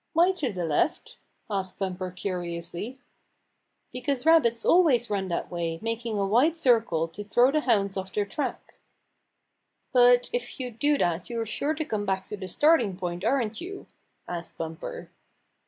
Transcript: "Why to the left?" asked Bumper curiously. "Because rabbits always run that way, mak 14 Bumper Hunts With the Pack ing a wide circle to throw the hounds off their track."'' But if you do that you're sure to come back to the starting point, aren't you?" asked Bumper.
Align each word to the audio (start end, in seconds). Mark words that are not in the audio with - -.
"Why 0.13 0.31
to 0.31 0.51
the 0.51 0.65
left?" 0.65 1.17
asked 1.47 1.77
Bumper 1.77 2.09
curiously. 2.09 2.97
"Because 3.91 4.25
rabbits 4.25 4.65
always 4.65 5.11
run 5.11 5.27
that 5.27 5.51
way, 5.51 5.73
mak 5.73 5.81
14 5.81 5.83
Bumper 5.83 5.83
Hunts 5.83 5.83
With 5.83 5.83
the 5.83 5.93
Pack 5.93 6.05
ing 6.07 6.19
a 6.19 6.25
wide 6.31 6.57
circle 6.57 7.07
to 7.09 7.23
throw 7.23 7.51
the 7.51 7.59
hounds 7.59 7.97
off 7.97 8.11
their 8.11 8.25
track."'' 8.25 8.79
But 9.93 10.31
if 10.33 10.59
you 10.59 10.71
do 10.71 10.97
that 10.97 11.29
you're 11.29 11.45
sure 11.45 11.75
to 11.75 11.85
come 11.85 12.07
back 12.07 12.25
to 12.29 12.35
the 12.35 12.47
starting 12.47 12.97
point, 12.97 13.23
aren't 13.23 13.61
you?" 13.61 13.85
asked 14.27 14.57
Bumper. 14.57 15.11